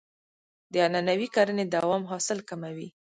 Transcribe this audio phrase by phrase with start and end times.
[0.71, 2.87] د عنعنوي کرنې دوام حاصل کموي.